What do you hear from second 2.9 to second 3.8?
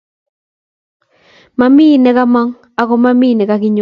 mamie ne kakinyor